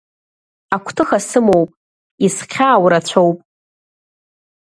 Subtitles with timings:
[0.75, 1.69] Агәҭыха сымоуп,
[2.25, 3.37] исхьаау рацәоуп…